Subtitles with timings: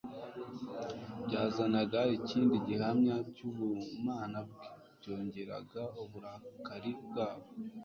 [1.25, 7.47] byazanaga ikindi gihamya cy'ubumana bwe, byongeraga uburakari bwabo.